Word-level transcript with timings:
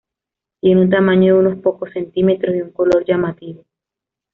Tiene 0.61 0.81
un 0.81 0.89
tamaño 0.89 1.35
de 1.35 1.39
unos 1.41 1.59
pocos 1.61 1.91
centímetros 1.93 2.55
y 2.55 2.61
un 2.61 2.71
color 2.71 3.05
llamativo. 3.05 3.65